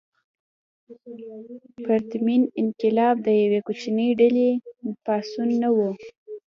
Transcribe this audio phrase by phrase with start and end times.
[1.83, 4.49] پرتمین انقلاب د یوې کوچنۍ ډلې
[5.03, 5.77] پاڅون نه و.